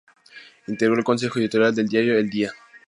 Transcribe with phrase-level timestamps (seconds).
[0.65, 2.51] Integró el Consejo Editorial del diario El Día.